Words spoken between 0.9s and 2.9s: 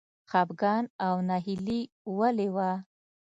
او ناهیلي ولې وه.